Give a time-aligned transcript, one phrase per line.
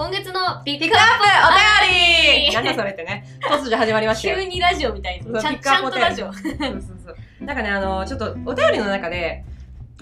[0.00, 3.22] 今月のピックアップお便りはいなんだそれってね。
[3.50, 4.36] 突如始まりましたよ。
[4.40, 6.32] 急にラジオみたいそうにちゃんとラジオ。
[6.32, 6.58] そうそう
[7.04, 7.44] そう。
[7.44, 9.44] なんかね、あの、ちょっとお便りの中で、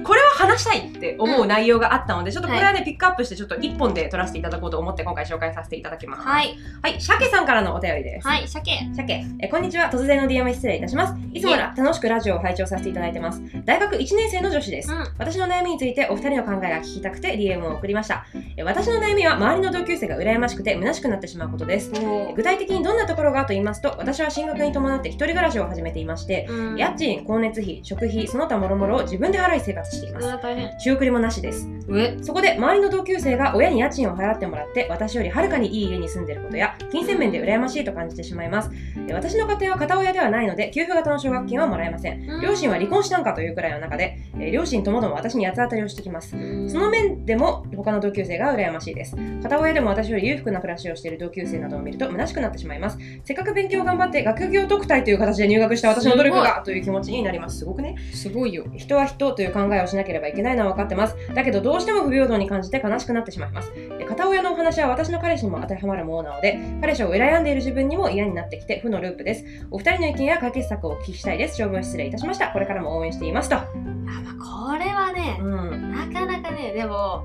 [0.02, 6.22] これは話したいって思う内容があったので、ちょっとこれはね、ピックアップして、ちょっと一本で取らせていただこうと思って、今回紹介させていただきます。
[6.22, 6.56] はい。
[6.82, 8.28] はい、鮭さんからのお便りです。
[8.28, 8.78] はい、鮭。
[8.94, 14.98] 鮭えこんにちは突然の DM 失礼いたしますいつもら楽しくラジオを拝聴させていただいてます大学1年生の女子です、うん。
[15.18, 26.76] 私の悩みについてお二人の考えが聞きたくて DM を送りましたえ私の悩みは周りの同級生が羨ましくて虚しくなってしまうことですお具体的にどんなところがと言いますと私は進学に伴って一人暮らしを始めていましてうん。
[26.76, 30.78] 家賃光熱費食費その他諸々を自分で払い生活していますうわ大変。
[30.80, 32.18] 仕送りもなしです上。
[32.22, 38.70] そこで周りの同級生が親に家賃を払ってもらって私よりはるかにいい家に住んでいることや金銭面で羨ましいと感じてしまいます。
[39.08, 42.40] え私の家庭は片親ではないので給付型の奨学金はもらえません。
[42.40, 46.36] 両親は離婚したんかというくらいの中でえ両親ともども私に八つ当たりをしてきます。
[46.36, 46.70] うん。
[46.70, 49.16] その面でも他の同級生が羨ましいです。
[49.42, 52.98] 片親でも私より裕福な暮らしをしている同級生などを見ると虚しくなってしまいます。
[53.24, 57.58] せっかく勉強を頑張って学業特待という形で入学した私の努力がという気持ちになります。
[57.58, 57.96] すごくね。
[58.12, 58.64] すごいよ。
[58.76, 61.16] 人は人という考えをしなければいけないのは分かってます。
[61.34, 63.72] だけどどうしても不平等に感じて悲しくなってしまいます。
[63.74, 69.44] え片親のお話は私の彼氏にも当てはまるものなので、彼氏を羨んでいる自分にも嫌になってきて負のループです。
[69.70, 71.56] お二人の意見や解決策をお聞きしたいです。
[71.56, 72.48] 長文失礼いたしました。
[72.48, 73.56] これからも応援していますと。
[73.56, 75.92] あ、まあ、これはね、うん。
[75.92, 77.24] なかなかね、でも、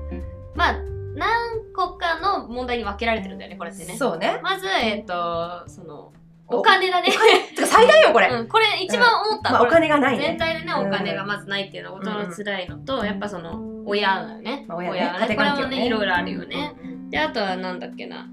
[0.54, 0.76] まあ、
[1.14, 3.96] 何個かの問題に分けられてるんだよね、これってね。
[3.96, 4.40] そうね。
[4.42, 6.12] まず、えっと、その、
[6.46, 7.08] お金だね。
[7.54, 8.28] てか最大よ、これ。
[8.28, 9.50] うん、これ一番思った。
[9.50, 10.24] まあ、これお金がないね。
[10.24, 14.64] 全体でね、うんお金がまずないっていうのが大人の辛いのと、やっぱその、親だよね。
[14.68, 14.98] まあ、親ね。
[14.98, 15.36] 親ね。
[15.36, 16.74] これもね、いろいろあるよね。
[16.82, 18.28] うんうんで、あとはなんだっけな。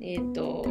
[0.00, 0.62] えっ、と、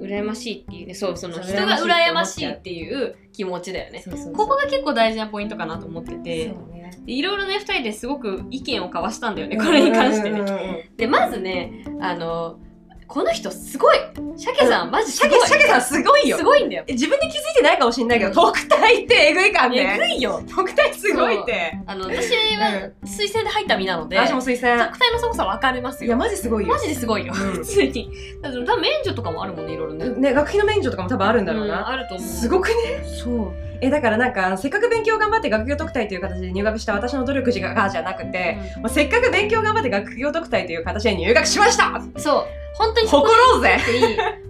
[0.00, 4.04] 羨ましいっていうね、そう、その人が羨ましいっていう気持ちだよね。
[4.34, 10.90] ここが結構大事なポイントかなと思ってて、ねでいろいろね、二人ですごく意見を交わしたんだよね、これに関してね。
[10.96, 12.60] で、まずね、あの、
[13.10, 13.96] この人すごい
[14.36, 16.44] 鮭さん、マジすごいシャケさんすごいよす。
[16.44, 16.84] ごいんだよ。
[16.86, 19.98] え自分で気づいてないかもしれないけど、特待ってえぐいかんえね。
[19.98, 20.40] ぐいよ。
[20.48, 21.76] 特待すごいって。
[21.86, 24.78] あの、私は推薦で入った身なので、私も推薦。
[24.86, 26.18] 特待のすごさ分かりますいや、よ。
[26.18, 26.78] マジすごいよマ。
[26.78, 27.34] ジですごいよ。
[27.34, 28.10] うん普通に。
[28.42, 30.08] だって多分免除とかもあるもんね、いろいろね。
[30.10, 31.88] ね、学費の免除とかも多分あるんだろううんな。
[31.88, 32.28] あると思う。
[32.28, 32.74] すごくね？
[33.24, 33.52] そう。
[33.82, 42.59] え、だからなんか、せっかく勉強頑張って学業特待という形で入学した私の努力がじゃなくて、まあ、せっかく勉強頑張って学業特待という形で入学しましたそう。
[42.74, 43.78] 本当に誇ろうぜ。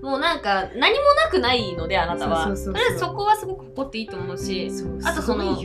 [0.03, 2.47] もうなんか、何もなくないので、あなたは。
[2.47, 4.71] とりあえずそこはすごく誇っていいと思うし、
[5.05, 5.59] あとその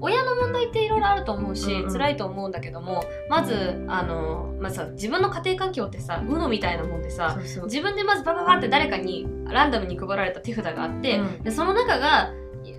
[0.00, 11.42] 親の問題っていろいろあると思うし、辛いと思うんだけども、まず、あの、まあ、さ、自分の家庭環境ってさ、UNO みたいなもんでさ、自分でまずバババって誰かにランダムに配られた手札があって、うん。
[11.42, 12.32] でその中が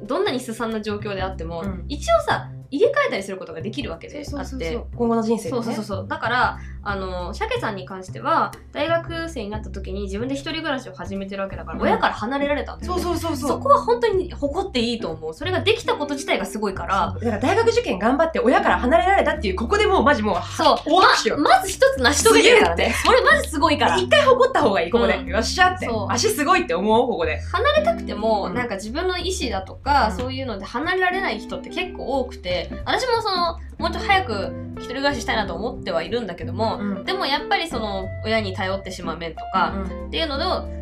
[0.03, 1.85] どんなにすさんな状況であっても、うん。
[1.87, 4.79] 一応さ入れ替えたりすることができるわけであって。
[4.95, 5.63] 今後の人生でね。
[5.63, 11.83] そうそうそうだからあの鮭さんに関しては大学生になった時に自分で一人暮らしを始めてるわけだから、うん。
[11.83, 12.77] 親から離れられた。
[12.77, 13.49] んそうそうそうそう。
[13.49, 15.33] そこは本当に誇っていいと思う。
[15.33, 17.15] それができたこと自体がすごいから。
[17.19, 20.77] だから大学受験頑張って親から離れられたっていうここでもうマジもうそう。
[20.85, 22.95] 大拍手よまず一つ成し遂げてるからね。
[23.05, 23.97] それマジすごいから。
[23.97, 25.27] 一回誇った方がいいここで、うん。
[25.27, 25.87] よっしゃって。
[26.09, 27.39] 足すごいって思おうここで。
[27.41, 28.55] 離れたくても、うん。
[28.55, 30.17] なんか自分の意思だとか、うん。
[30.17, 37.05] そういうので離れられない人って結構多くて私もそのもうちょっと早く一人暮らししたいなと思ってはいるんだけども、うん。
[37.05, 39.73] でもやっぱりその親に頼ってしまう面とか、
[40.07, 40.81] っていうのを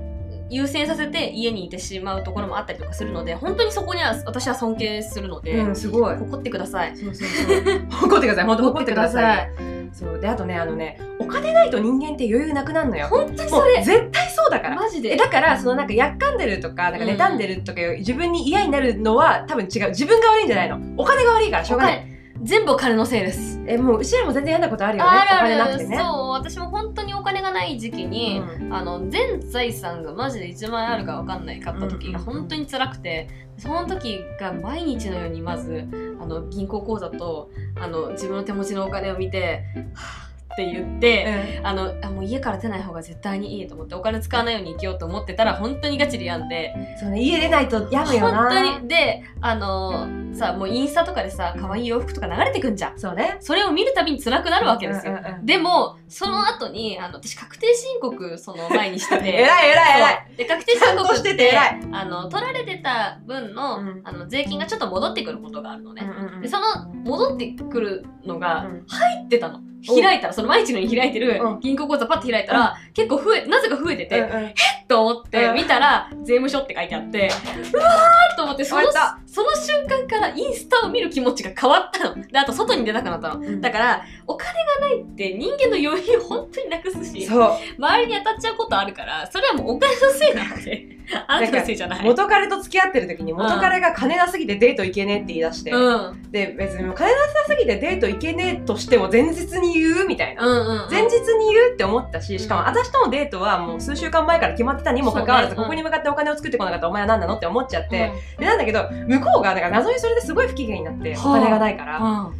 [0.49, 6.15] 優先させて家にいてしまうところもあったりとかするので本当にそこには私は尊敬するので、うん、すごい。
[6.15, 6.97] 誇ってください。
[6.97, 7.85] そうそうそう。
[7.91, 8.45] 誇ってください。
[8.45, 10.19] 本当誇ってくださいそう。
[10.19, 13.07] であとねあのねお金ないと人間って余裕なくなるのよ。
[13.07, 14.75] 本当にもそうれ絶対そうだから。
[14.75, 15.13] マジで。
[15.13, 19.89] えだからそのなんかやっかんでるとかなんか妬んでるとかいう自分に嫌になるのは多分違う。
[19.89, 20.79] 自分が悪いんじゃないの。
[20.97, 22.08] お金が悪いからしょうがない
[22.41, 23.61] 全部お金のせいです。
[23.67, 25.09] えもううちらも全然嫌なことあるよね。
[25.09, 25.97] あるお金なくてね。
[25.97, 28.73] そう私も本当にお金がない時期に、うん。
[28.73, 33.27] あの全財産がマジで1万円あるか分かんないかった時が本当に辛くて
[33.57, 35.87] その時が毎日のようにまず
[36.21, 39.63] あの銀行口座とあの自分の手持ちのお金を見て
[39.93, 40.28] 「はぁ
[40.59, 48.37] って言って、あのあもう家から出ない方が絶対にいいと思ってお金使わないように生きようと思ってたら本当にガチで病んでそうね家出ないと病むよな。
[48.43, 48.87] 本当に。
[48.89, 52.99] であのさもうインスタとかでさ可愛い洋服とか流れてくんじゃん。
[52.99, 53.37] そうね。
[53.39, 60.25] それを見るたびに辛くなるわけですよ、うんうんうんでもその後にあの私確定申告その前にしてて偉い偉い偉い。
[60.27, 60.37] そう。
[60.37, 61.57] で確定申告ってて
[61.91, 64.01] あの取られてた分の,、うん。
[64.03, 66.41] あの税金がちょっと戻ってくることがあるのね、うんうんうん。
[66.41, 68.85] でその戻ってくるのがうん。
[68.87, 69.59] 入ってたの。
[69.59, 71.59] お開いたらその毎日のように開いてるうん。
[71.59, 74.53] 銀行口座パッて開いたら、結構増えなぜか増えてて、うんうん。
[74.87, 75.55] と思ってうん。
[75.55, 77.29] 見たら税務署って書いてあって
[77.73, 78.83] うわーと思ってその
[79.25, 82.15] その瞬間からインスタを見る気持ちが変わったの。
[82.27, 83.61] で、あと外に出たくなったの。
[83.61, 90.97] だから、お金がないって人間の余裕本当になくすし、周りに当たっちゃうことあるから、それはもうお金のせいなんで、
[91.27, 92.03] あなたのせいじゃない。
[92.03, 96.31] 元彼と付き合ってる時に元彼が金なすぎてデート行けねえって言い出して、うん。
[96.31, 97.05] で別に金なさ
[97.47, 100.89] すぎてデート行けねえとしても前日に言うみたいな、うんうん、うん。
[100.89, 111.29] 前日に言うって思ったししかも私とのデートはもう数週間前から決まってたにもかかわらず、ここに向かってお金を作ってこなかったお前は何なのって思っちゃって、でなんだけど向こうがなんか謎にそれですごい不機嫌になって、はあ。
[111.31, 112.31] お金がないから、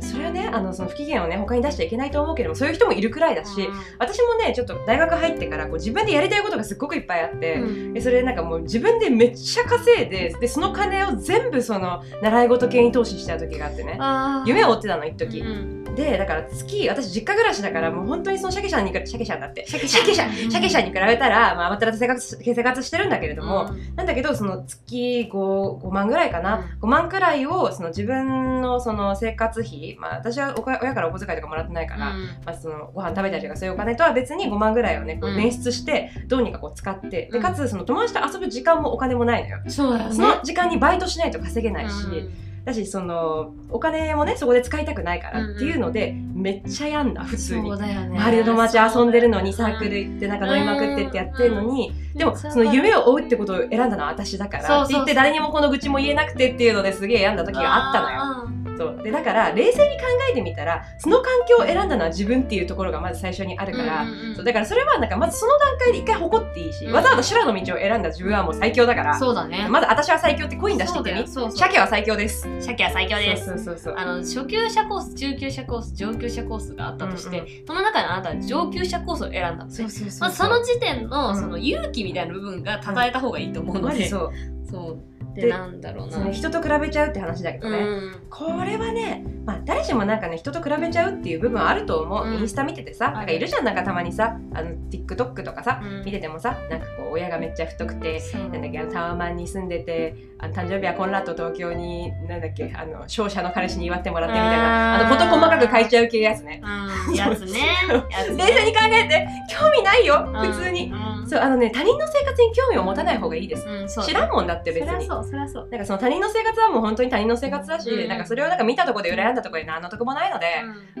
[0.00, 7.94] それはねあのその不機嫌をね他に出しちゃいけないと思うけどもそういう人もいるくらいだし、私もねちょっと大学入ってからこう自分でやりたいことがすっごくいっぱいあって、うん。
[7.94, 13.98] でそれでなんかもう自分でめっちゃ稼いででその金を全部その習い事系に投資しちゃう時があってね。
[14.46, 19.66] 夢を追ってたの一時、うんでだから月私実家暮らしだからもう本当にそのシャケシャンにシャケシャンだって。
[19.66, 20.28] シャケシャン。
[20.28, 20.50] うん。
[20.50, 23.96] シャケシャンに比べたらまあまた生活生活してるんだけれども、うん。
[23.96, 32.24] なんだけどその月 5, 5万ぐらいかな、5万くらいをその自分のその生活費まあ私は親からお小遣いとかもらってないから、うん。
[32.44, 35.36] まあ、そのご飯食べたりとかそういうお金とは別に5万ぐらいをねこううん。
[35.36, 37.40] 捻出してどうにかこう使って、うん。
[37.40, 40.08] でかつその友達と遊ぶ時間もお金もないのよ、そね。
[40.10, 42.32] その時間にバイトしないと稼げないし、うん。
[42.64, 47.70] だしそのお金もねそこで使いたくないからっていうので、めっちゃ病んだ普通に。
[47.78, 48.06] ね。
[48.10, 58.65] 周りの友達遊んでるのにサークル行ってなんか飲みまくってってやってるのに、うんでもその夢を追うってことを選んだのは私だからって言って誰にもこの愚痴も言えなくてっていうのですげえ病んだ時があったのよ。
[58.76, 59.00] そう。
[59.02, 69.66] でだから冷静に考えてみたらその環境を選んだのは自分っていうところがまず最初にあるから、うんうんうんそうだからそれはなんかまずその段階で一回誇っていいし、うんわざわざ修羅の道を選んだ自分はもう最強だから、そうだね。
[69.68, 71.12] まず私は最強ってコイン出してみて。
[71.14, 71.58] みそうだよそうそう。
[71.58, 72.46] 鮭は最強です。
[72.60, 73.46] 鮭は最強です。
[73.46, 79.70] そうそうそうあの初級者コース、中級者コース、上級者コースがあったとして、うんその中であなたは上級者コースを選んだのね。
[79.70, 81.36] そうそうそうまずその時点の,、うん。
[81.36, 84.32] その勇気みたいな部分が称えた方がいいと思うので、マジそう。
[84.70, 86.12] そうででなんだろうな。
[86.12, 88.12] その人と比べちゃうって話だけどね、うん。
[88.30, 92.34] これはね、まあ、誰しもなんかね人と比べちゃうっていう部分はあると思う、うん。
[92.40, 96.04] インスタ見ててさなんかいるじゃんなんかたまにさあの TikTok とかさ、うん。
[96.04, 106.62] 見ててもさなんかこう親がめっちゃ太くてなんだっけあのタワマンに住んでてあの誕生日はコンラッド東京になんだっけあの勝者の彼氏に祝ってもらってみたいなあの事細かく書いちゃう系やつね。
[107.08, 107.60] うん、やつね。
[108.10, 108.46] やつね。
[108.46, 110.52] 冷静に考えて興味ないようん。
[110.52, 115.06] 普通に、うんそうあのね他人の生活に興味を持たない方がいいです、うん、知らんもんだって別に。
[115.06, 115.68] そりゃそう。
[115.70, 118.08] なんかその他人の生活はもう本当に他人の生活だし、うん。
[118.08, 120.46] なんかそれをなんか見たところで羨んだところで何の得もないので、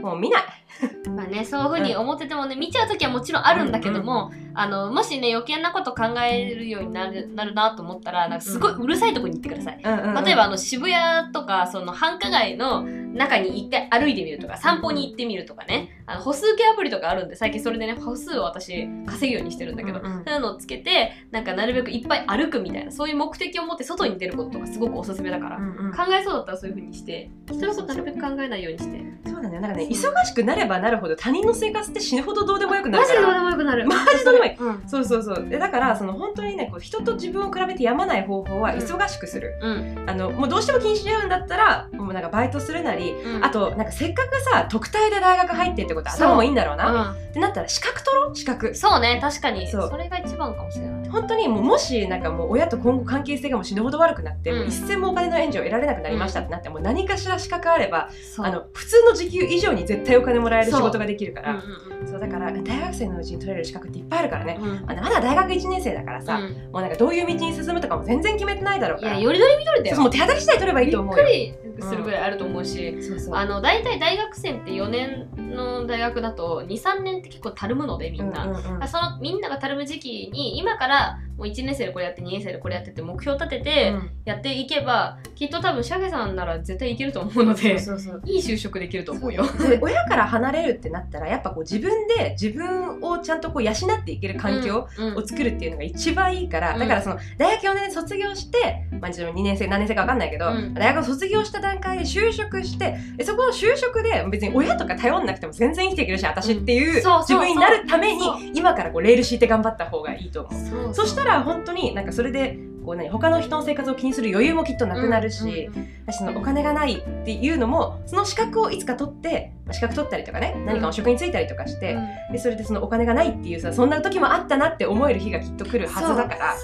[0.00, 0.42] もう見ない。
[1.08, 9.80] まあね、そういうふうに思っててもね、見ちゃうときはもちろんあるんだけども、あの、もしね、余計なこと考えるようになるなるなと思ったら、なんかすごいうるさいとこに行ってください。
[9.82, 10.24] うんうんうん。
[10.24, 12.84] 例えばあの渋谷とかその繁華街の
[13.16, 16.02] 中に一回歩いてみるとか散歩に行ってみるとかね。
[16.08, 20.24] あの歩数計アプリとかあるんで最近それでね歩数を私稼ぐようにしてるんだけど、うんうん。
[20.24, 25.92] そういうのをつけてなんかなるべくいっぱい歩くみたいなそういう目的を持って外に出ることとかすごくおすすめだから、うんうん。
[25.92, 29.04] 考えそうだったらそういう風にして人のことなるべく考えないようにして。
[29.26, 29.58] そうだね。
[29.60, 33.86] なんかね忙しくなればなるほど他人の生活って死ぬほどどうでもよくなマジでどうるからでもよくなる。
[33.86, 34.88] マジどうでもいいうん。
[34.88, 35.48] そうそうそう。
[35.48, 40.04] でだからその本当にねこう人と自分を比べてやまない方法はうん忙しくする、うん。
[40.06, 43.44] あのもうどうしても気にしちゃうんだったらもうなんかバイトするなり、うん。
[43.44, 48.36] あとなんかせっかくさ特待で大学入ってってこと頭もいいんだろうな、うってなったら資格取ろう？
[48.36, 48.70] 資格。
[48.70, 49.68] ん、そうね確かに。
[49.68, 51.08] それが一番かもしれない。
[51.08, 54.58] 本当にもうもしなんかもう親と今後関係性がもう死ぬほど悪くなって、うん。
[54.58, 61.62] もう一銭もお金の援助を得られなくなりましたってなって、もう何かしら資格あればあの普通の時給以上に絶対お金もらえる仕事ができるかうんら
[62.06, 64.70] そうだから大学生のうちに取れる資格っていっぱいあるからね、うん。
[64.70, 66.72] うんまだ大学1年生だからさ、うん。
[66.72, 69.12] もうなんかどういう道に進むとかも全然決めてないだろうから。
[69.14, 69.96] いやよりどりみどりだよ。
[69.96, 71.24] そうもう手当たり次第取ればいいと思うよ。
[71.24, 73.34] びっくりするぐらいあると思うし、そうそう。
[73.34, 78.88] あの大体大学生って4年の大学だと23年って結構たるむのでみんな、うんうんうん。
[78.88, 89.44] そのみんながたるむ時期に今からもう1年生でこれやって2年生でこれやってって目標立ててやっていけば、きっと多分シャゲさんなら絶対いけると思うのでいい就職できると思うよ。
[89.68, 96.78] で親から離れるってなったらやっぱこう自分で自分をちゃんとこう養っていける環境うんを作るっていうのが一番いいから、うん。
[96.78, 100.74] だからその大学4年卒業して、まあ、2年生何年生か分かんないけど、うん。
[100.74, 110.94] 大学を卒業した段階で就職してでそこの就職で別に親とか頼んなくても全然生きていけるし私っていう自分になるために今からこうレール敷いて頑張った方がいいと思う。
[110.94, 121.98] そうそしたら本当になんかそれでこう何他の人の生活を気にする余裕もきっとなくなるし、うんうんそのお金がないっていうのもその資格をいつか取ってまあ資格取ったりとかね何かの職に就いたりとかして、
[122.30, 126.56] でそれでそのお金がないっていうさそんな時もあったなって思える日がきっと来るはずだから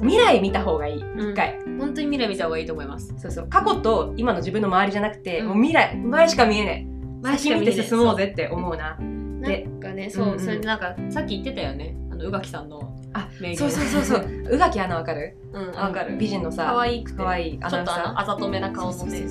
[0.00, 1.02] 未来見た方がいい。
[1.02, 1.30] うん。
[1.30, 3.14] 一回、本当に未来見た方がいいと思います。
[3.18, 3.48] そうそう。
[3.48, 5.46] 過去と今の自分の周りじゃなくて、うん。
[5.48, 5.96] もう未来。
[5.96, 6.86] 前しか見えない。
[7.22, 7.88] 前し先見てか見えない。
[7.88, 8.96] 進もうぜって思うな。
[8.98, 10.40] なんかね、そう、うんうん。
[10.40, 11.96] それでなんか、さっき言ってたよね。
[12.10, 14.24] あの宇垣さんのあそうそうそうそう。
[14.52, 15.36] 宇垣アナわかる？
[15.52, 16.16] うんわかる。
[16.16, 17.16] 美人のさ可愛くて。
[17.18, 19.22] 可愛いアちょっとあざとめな顔のね。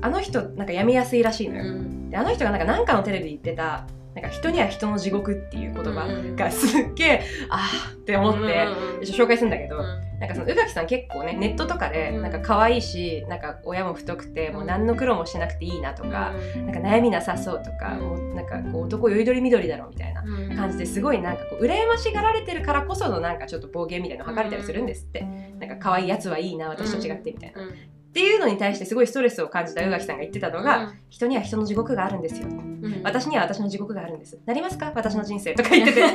[0.00, 2.10] あの人なんかやめやすいらしいのよ、うん。
[2.10, 6.36] であの人がなんかなんかのテレビで言ってたなんか人には人の地獄っていう言葉うん。
[6.36, 8.66] がすっげえあーって思って、
[9.06, 9.82] 紹介するんだけど、うん。
[10.20, 12.22] なんかその宇垣さん結構ねネットとかでうん。
[12.22, 16.66] なんか可愛いしなんか親も太くてもう何の苦労もしなくていいなとか、うん。
[16.66, 18.00] なんか悩みなさそうとか、うん。
[18.00, 25.22] もうなんかこう男よりどりみどりだろみたいなうん感じですごいなんかこう羨ましがられてるからこそのなんかちょっと暴言みたいなのを吐かれたりするんですって、
[25.58, 27.74] なんか可愛いやつはいいな私と違ってみたいな、うん
[28.12, 30.98] っていうのに対してすごいストレスを感じた宇垣さんが言ってたのが、うん。
[31.08, 32.46] 人には人の地獄があるんですよ。
[32.46, 33.00] うん。
[33.02, 34.38] 私には私の地獄があるんです。
[34.44, 34.92] なりますか？
[34.94, 36.02] 私の人生とか言ってて。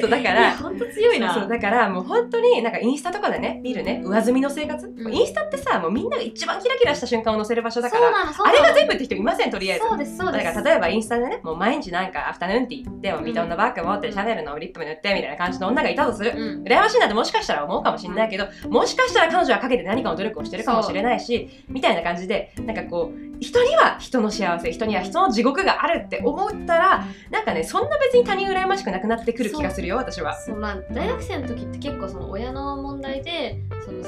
[0.00, 1.32] そうだから本当強いな。
[1.32, 4.02] そうだからもう本当になんかインスタとかでね見るね。
[4.04, 5.14] 上積みの生活、ん。
[5.14, 8.08] インスタってさもうみんなが一番キラキラした瞬間を載せる場所だから
[8.44, 9.86] あれが全部って人いませんとりあえず。
[9.86, 10.44] そうですそうです。
[10.44, 16.32] だから例えばインスタでねもう毎日なんかアフタヌーンティー行ってもうビトンのバッグ持ってシャネルのリップ塗ってみたいな感じの女がいたとする。
[16.34, 16.62] うん。
[16.64, 30.38] 羨ましいなってもしかしたら思うかもしれないけど、もしかしたら彼女はかけて何かの努力をしてるかもしれないしみたいな感じでなんかこう人には人の幸せ人には人の地獄があるって思ったらなんかねそんな別に他人羨ましくなくなってくる気がするよ私は。
[30.40, 34.02] そうまあ大学生の時って結構その親の問題でその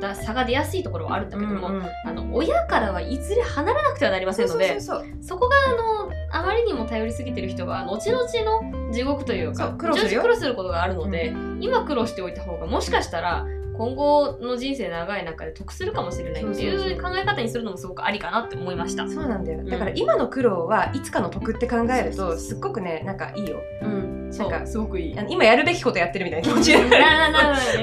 [0.00, 4.94] だ差が出やすいところはあるんだけども、うんうんあの親からはいずれ離れなくてはなりませんのでそ
[5.36, 5.72] こがあ
[6.06, 10.22] のあまりにも頼りすぎてる人が後々の地獄というそかう苦労するよ。
[10.22, 13.44] 苦労することがあるので、今苦労しておいた方がもしかしたら
[13.80, 19.08] 今後の人生長い中で得するかもしれないっていう考え方にするのもすごくありかなって思いました。
[19.08, 19.62] そうなんだよ。
[19.62, 19.66] ん。
[19.70, 23.62] だから今の苦労はいつかの得って考えるとすっごくねなんかいいよ。
[23.80, 25.16] うん、なんかすごくいい。
[25.30, 27.04] 今やるべきことやってるみたいな気持ちになる。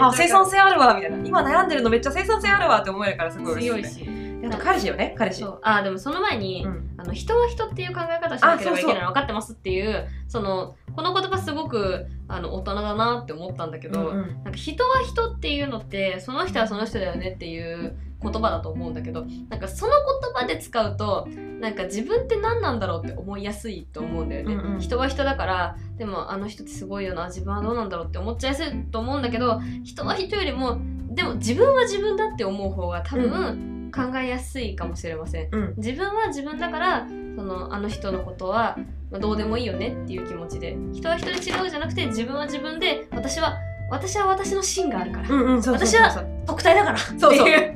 [0.04, 1.18] あ 生産性あるわみたいな。
[1.26, 4.07] 今悩んでるのめっちゃ生産性あるわって思えるからすごい嬉強いし。
[4.56, 5.44] 彼氏よね彼氏。
[5.62, 6.94] あでもその前に、うん。
[6.98, 14.44] あの人は人っていう考え方をしなければいけないの分かってますっていうそのこの言葉すごくあの大人だなって思ったんだけど、うんうん。
[14.44, 21.28] なんか人は人っていうのってその人はその人だよねっていう言葉だと思うんだけどなんかその言葉で使うと
[21.60, 24.80] なんか自分って何なんだろうって思いやすいと思うんだよね、うんうん。
[24.80, 30.80] 人は人だからでもあの人ってすごいよな自分はどうなんだろうって思っちゃいやすいと思うんだけど人は人よりも
[31.12, 35.50] でも自分は自分だって思う方が多分考えやすいかもしれません。
[35.52, 35.74] うん。
[35.78, 38.78] 自分は自分だからそのあの人のことは
[39.12, 40.78] まあどうでもいいよねっていう気持ちで。
[40.94, 43.58] 人は人で違うじゃなくて自分は自分で私は
[43.90, 45.30] 私は私の芯があるから、
[45.72, 47.00] 私は特体だから。
[47.00, 47.20] っていう。
[47.20, 47.34] そう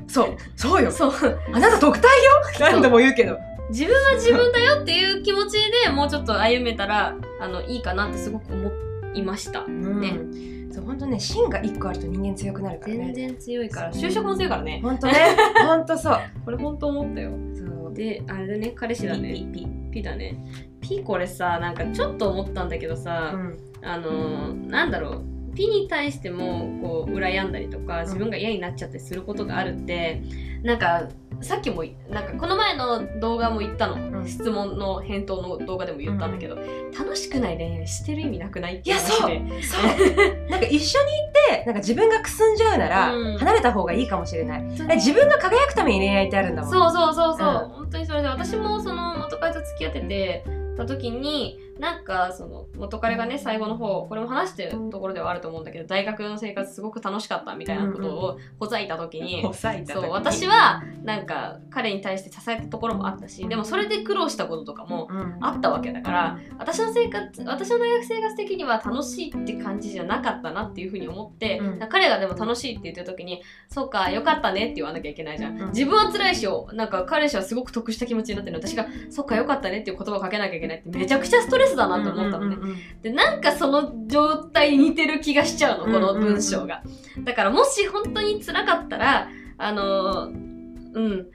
[0.08, 0.26] そう。
[0.26, 0.38] そう。
[0.56, 0.92] そうよ。
[0.92, 1.40] そう。
[1.54, 2.12] あなた特待よ？
[2.60, 3.38] 何度も言うけど。
[3.70, 8.70] 自分は自分だよっていう気持ちでもうちょっと歩めたらあのいいかなってすごく思
[9.14, 9.66] いました。
[9.66, 10.20] ね
[10.82, 13.14] そう本当ね芯が一個あると人間強くなるからね。
[13.14, 14.80] 全然強いから就職も強いからね。
[14.84, 15.14] 本当ね。
[15.66, 16.18] 本当そう。
[16.46, 17.32] これ本当思ったよ。
[17.54, 17.94] そう。
[17.94, 19.34] であれだね彼氏だね。
[19.34, 20.38] ピピピだね。
[20.82, 23.58] ピこれさなんかちょっと思ったんだけどさ、うん。
[23.82, 25.22] あのーなんだろう。
[25.54, 30.22] ピに対してもこう羨んだりとか自分が嫌になっちゃったりすることがあるって
[30.64, 31.10] なんか
[31.42, 34.28] さっきもなんかこの前の動画も言ったの、うん。
[34.28, 36.56] 質問の返答の動画でも言ったんだけど、
[36.98, 39.04] 楽しくない恋愛してる意味なくないっていやで。
[39.04, 39.30] そう。
[40.50, 40.82] なんか一緒にい
[41.58, 43.38] てなんか自分がくすんじゃうならうん。
[43.38, 44.66] 離れた方がいいかもしれない。
[44.78, 44.88] そう。
[44.90, 46.72] え自分が輝くために恋愛ってあるんだもん。
[46.72, 50.46] そうそうそうそう、うん本当にそれで私もその元彼と付き合ってて
[50.78, 71.80] た時になんかその元彼がね最後の方これも話してるところではあると思うんだけど大学の生活すごく楽しかったみたいなことを ほざいた時に、そう私はなんか彼に対して支えたところもあったしでもそれで苦労したこととかもうんあったわけだから私の生活私の大学生活的には楽しいって感じじゃなかったなっていうふうに思って、うん。
[71.90, 75.68] 彼がでも楽しいって言ってる時にそうかよかったねって言わなきゃいけないじゃん、うん。
[75.70, 78.68] 自分は辛いしなんか彼氏はすごく得した気持ちになってるの。
[78.68, 86.84] 私がそうかよかったねっていう言葉をかけなきゃいけないってめちゃくちゃストレスだなと思ったのね、うんうんうんでなんかその状態に似てる気がしちゃうのこの文章が、
[87.24, 91.28] だからもし本当に辛かったらあのうん。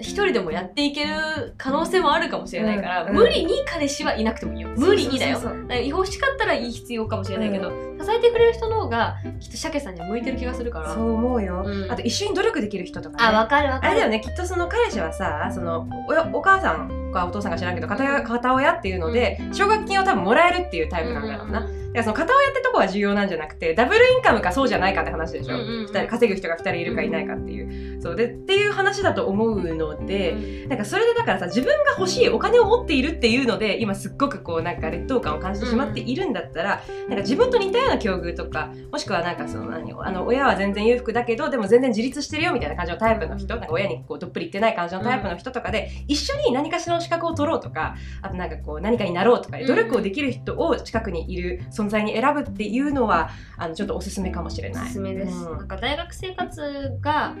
[0.00, 3.16] 一人でもやっていける可能性もあるかもしれないから、うんうん。
[3.16, 4.68] 無理に彼氏はいなくてもいいよ。
[4.76, 5.40] 無理にだよ。
[5.86, 10.94] 欲しかったらいい必要かもしれないけど、支えてくれる人の方がきっと鮭さんには向いてる気がするから。
[10.94, 11.90] そう思うよ、うん。
[11.90, 13.24] あと一緒に努力できる人とかね。
[13.24, 13.94] あわかるわあかる。
[13.94, 14.20] れだよね。
[14.20, 25.86] きっとその彼氏はさそのおやお母さんかお父さんか知らんけど片親っていうので奨学金を多分もらえるっていうタイプなんだろうな、らその片親ってとこは重要なんじゃなくてダブルインカムかそうじゃないかって話でしょ、うんうんうん。
[25.86, 28.16] 二人稼ぐ人が2人いるかいないかっていう、そう。
[28.16, 54.84] でっていう話だと思うので、なんかそれでだからさ自分が欲しいお金を持っているっていうので今すっごくこうなんか劣等感を感じてしまっているんだったら、なんか自分と似たような境遇とかもしくはなんかその何あの親は全然裕福だけどでも全然自立してるよみたいな感じのタイプの人なんか親にこうどっぷり言ってない感じのタイプの人とかで、一緒に何かしらの資格を取ろうとかあとなんかこう何かになろうとか努力をできる人を近くにいる存存在に選ぶっていうのはあのちょっとおすすめかもしれない。
[54.84, 57.34] おすすめです、うんなんか大学生活が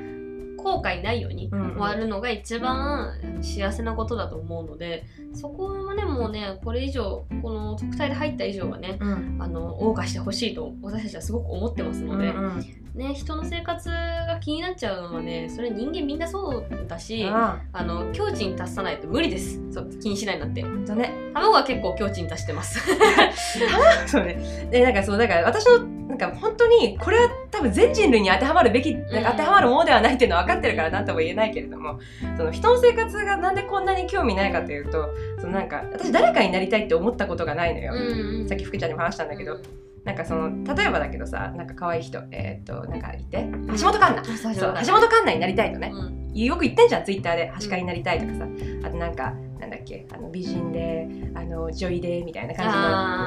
[0.58, 1.60] 後悔ないようにうん。
[1.62, 9.38] うん終わるのが一番幸せなことだと思うのでそこはねもうねこれ以上この特待で入った以上はねうん。
[9.40, 12.78] あの謳歌してほしいと私たちはすごく思ってますので、うんうん。
[12.94, 19.60] ね、人の生活が気になっちゃうのはねそれ人間みんなそうだしああの境地に達さないと無理です。
[19.70, 20.64] そう気にしないなんて。
[20.64, 21.12] あ本当ね。
[21.32, 22.80] 卵は結構境地に達してます。
[24.08, 24.68] そうね。
[24.72, 32.00] でなんかそうだから私のなんか本当にこれは多分全人類に当てはまるべきなんか当てはまるものではないっていうのは分かってるから何とも言えないけれども
[32.36, 35.08] その人の生活がなんでこんなに興味ないかというと
[35.40, 39.58] そのなんか私誰かになりたいって思ったことがないのよ、うんさっき福ちゃんにも話したんだけど、
[40.04, 43.46] なんかその例えばだけどさなんか可愛い人えーっとなんかいて
[43.78, 44.38] 橋本環奈。
[44.38, 45.92] そう橋本環奈になりたいとね。
[45.92, 46.34] うん。
[46.34, 48.46] よく言ってんじゃんツイッターで「橋会になりたい」とかさ。
[48.84, 50.06] あとなんかなんだっけ？
[50.12, 52.70] あの美人であの女医でみたいな感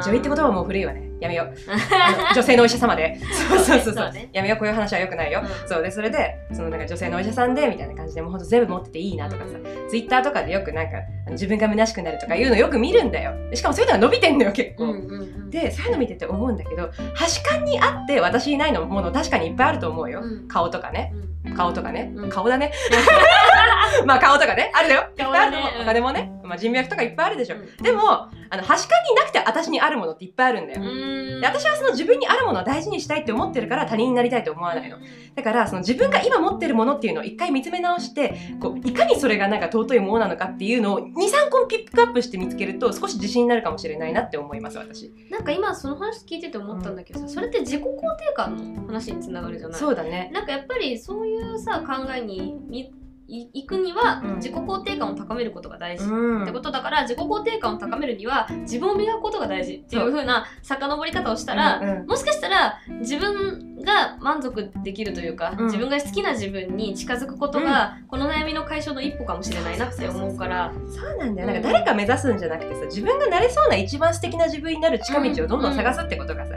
[0.01, 0.13] じの。
[0.13, 1.09] 女医って言葉はもう古いわね。
[1.19, 1.53] やめよう。
[2.33, 3.19] 女性のお医者様で。
[3.49, 4.11] そうそうそうそうそう。
[4.13, 4.29] ね。
[4.33, 4.57] やめよう。
[4.57, 5.67] こういう話はよくないよ、うん。
[5.67, 5.83] そう。
[5.83, 9.51] でそれでそのなんか女性のお医者さんでみたいな感じでもうほんと全部持ってていいなとかさ、
[9.89, 10.97] ツイッターとかでよくなんか
[11.29, 13.33] 自分が虚しくなるとかいうのよく見るんだよ。
[13.49, 15.49] でしかもそういうのが伸びてんのよ結構、うんうんうん。
[15.51, 20.47] でそういうの見てて思うんだけど端感にあって私いないのもの確かにいっぱいあると思うよ、うん。
[20.47, 21.13] 顔とかね。
[21.45, 21.53] うん。
[21.55, 22.29] 顔とかね、うん。
[22.29, 22.71] 顔だね
[24.05, 24.71] まあ顔とかね。
[24.73, 25.01] あるだよ。
[25.17, 25.71] いっぱいあると思う。
[25.81, 27.83] お金もね、まあ、人脈とかいっぱいあるでしょ、うん。
[27.83, 31.39] でもあの端感になくて私にあるものっていっぱいあるんだよ、うん。
[31.41, 34.97] で私はその自分にあるものを大事にしたいって思ってるから他人になりたいと思わないの。
[35.35, 45.13] だからその自分が今持ってるものっていうのを一回見つめ直してこういかにそれがなんか尊いものなのかっていうのを23個ピックアップして見つけると少し自信になるかもしれないなって思います私。
[45.29, 49.79] なんか今その話聞いてて思ったんだけどさ、それって自己肯定感の話につながるじゃない。
[49.79, 50.29] そうだね。
[50.33, 52.55] なんかやっぱりそういうさ考えに
[53.31, 56.43] 行くにはうん自己肯定感を高めることが大事、うん。
[56.43, 65.65] ってことだから自己肯定感を高めるには自分を磨くことが大事っていう風な遡り方をしたら、もしかしたら自分が満足できるというか、うん。
[65.65, 70.73] 自分が好きな自分に近づくことが、この悩みの解消の一歩かもしれないなって思うから。
[70.87, 71.47] そうなんだよ。
[71.47, 76.53] なんか誰か目指すんじゃなくてさ自分がなれそうな一番素敵な自分になる近道をどんどん探すってことがさ、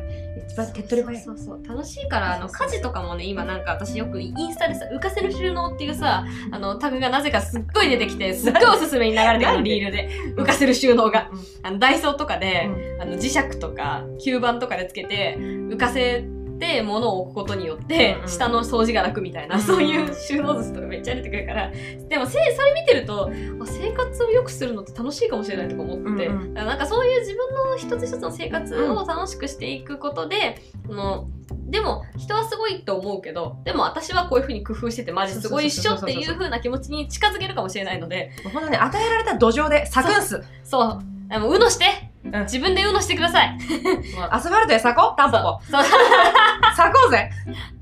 [0.54, 1.22] 手っ取り早い。
[1.22, 1.66] そうそうそう。
[1.66, 10.08] 楽しいからあの家事とかもね今なんか私よくインスタでさ浮かせる収納っていうさあのタグがなぜかすっごい出てきてすっごいおすすめに流れてくるリールで？
[10.36, 11.30] 浮かせる収納が。
[11.32, 11.38] うん。
[11.62, 13.02] あのダイソーとかで、うん。
[13.02, 16.24] あの磁石とか吸盤とかでつけて浮かせ
[16.58, 18.28] て物を置くことによって、うんうん。
[18.28, 21.70] 下の掃除が楽みたいな、うんそういう収納術とかめっちゃ出てくるから。
[22.08, 26.54] でもせそれ見てるとあ生活を良くするのって楽しいかもしれないとか思って、うんうん。
[26.54, 31.28] なんかそういう自分の一つ一つの生活を楽しくしていくことで、あの
[31.66, 38.30] でも人はすごいと思うけどでも私はこういうふうに工夫しててマジすごいっしょっていうふうな気持ちに近づけるかもしれないので。
[38.44, 40.42] もうほんとね与えられた土壌で咲くんす。
[40.62, 41.00] そう。
[41.30, 41.84] あのうのして、
[42.24, 43.58] うん自分でうのしてください。
[44.30, 45.08] アスファルトで咲こ？
[45.12, 45.60] うタンポポ。
[45.70, 45.82] そう。
[46.74, 47.30] 咲こうぜ。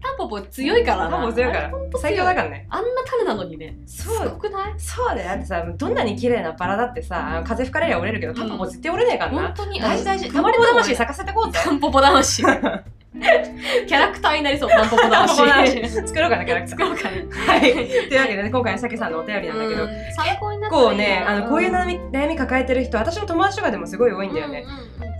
[0.03, 1.11] タンポポ強いからな。
[1.11, 1.71] タンポポ強いから。
[2.01, 2.67] 最強だからね。
[2.69, 3.77] あんな種なのにね。
[3.87, 4.17] そう。
[4.17, 4.73] すごくない？
[4.79, 5.29] そうだよ。
[5.29, 9.81] だってさどんなに綺麗なバラだってさ風吹かれりゃ折れるけどタンポポ絶対折れねえからな、本当に。
[9.81, 10.97] 大事大事たまりポポ魂。
[10.97, 12.43] 咲かせてこうぜタンポポ魂
[13.87, 16.79] キャラクターになりそうタンポポ魂タンポポ魂作ろうかな キャラクター。
[16.79, 17.61] 作ろうかねはい。
[18.09, 19.91] というわけでね今回のさけさんのお便りなんだけど、うん。
[20.13, 24.65] 参考になった結構ねあのこういう悩み悩み抱えてる人私の友達とかでもすごい多いんだよね、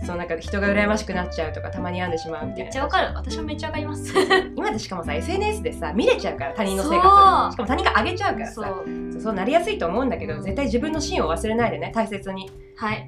[0.05, 2.47] そうなんか人が羨ましくなっちゃうとかたまに病んでしまう。
[2.47, 3.11] みたいなめっちゃわかる。
[3.15, 4.13] 私もめっちゃわかります。
[4.55, 7.51] 今でしかもさ SNS でさ見れちゃうから他人の生活そう。
[7.51, 8.53] しかも他人が上げちゃうからさ。
[8.53, 8.65] そう。
[9.11, 10.41] そうそうなりやすいと思うんだけど、うん。
[10.41, 12.49] 絶対自分の芯を忘れないでね大切に。
[12.75, 13.07] はい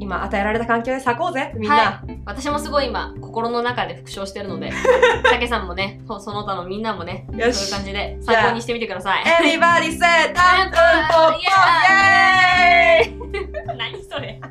[0.00, 4.70] 今与えられた環境で咲こうぜみんな、は私もすごい今心の中で復唱してるので
[5.24, 9.24] たけさんもねそその他のみんなもねそういう感じで参考にしてみてください。
[9.24, 13.14] Everybody say タンポポ イエーイ。
[13.14, 14.40] イエーイ